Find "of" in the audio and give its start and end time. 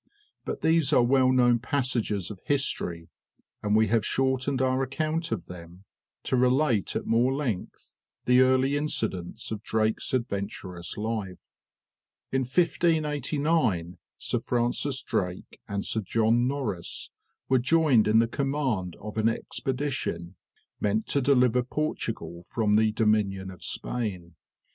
2.31-2.39, 5.31-5.45, 9.51-9.61, 18.99-19.19, 23.51-23.63